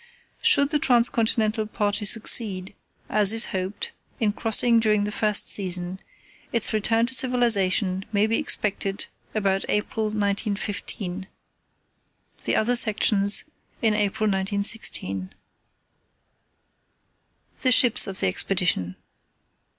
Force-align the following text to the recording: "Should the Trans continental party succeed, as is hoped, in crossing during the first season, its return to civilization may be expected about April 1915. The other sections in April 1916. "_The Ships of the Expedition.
"Should 0.41 0.71
the 0.71 0.79
Trans 0.79 1.09
continental 1.09 1.67
party 1.67 2.05
succeed, 2.05 2.73
as 3.07 3.31
is 3.31 3.45
hoped, 3.53 3.91
in 4.19 4.33
crossing 4.33 4.79
during 4.79 5.03
the 5.03 5.11
first 5.11 5.47
season, 5.47 5.99
its 6.51 6.73
return 6.73 7.05
to 7.05 7.13
civilization 7.13 8.05
may 8.11 8.25
be 8.25 8.39
expected 8.39 9.05
about 9.35 9.63
April 9.69 10.05
1915. 10.05 11.27
The 12.45 12.55
other 12.55 12.75
sections 12.75 13.43
in 13.83 13.93
April 13.93 14.25
1916. 14.25 15.35
"_The 17.61 17.71
Ships 17.71 18.07
of 18.07 18.21
the 18.21 18.27
Expedition. 18.27 18.95